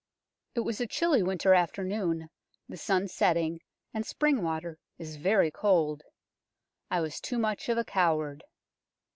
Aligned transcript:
It 0.55 0.61
was 0.61 0.81
a 0.81 0.87
chilly 0.87 1.21
winter 1.21 1.53
afternoon, 1.53 2.31
the 2.67 2.75
sun 2.75 3.07
setting, 3.07 3.61
and 3.93 4.03
spring 4.03 4.41
water 4.41 4.79
is 4.97 5.17
very 5.17 5.51
cold. 5.51 6.01
I 6.89 7.01
was 7.01 7.21
too 7.21 7.37
much 7.37 7.69
of 7.69 7.77
a 7.77 7.85
coward. 7.85 8.43